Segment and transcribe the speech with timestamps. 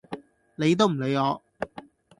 [0.55, 1.43] 理都唔理我